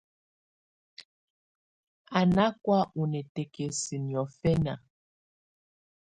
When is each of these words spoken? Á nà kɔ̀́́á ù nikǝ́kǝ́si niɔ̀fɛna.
Á 2.17 2.19
nà 2.35 2.45
kɔ̀́́á 2.63 2.89
ù 2.99 3.03
nikǝ́kǝ́si 3.11 3.95
niɔ̀fɛna. 4.07 4.73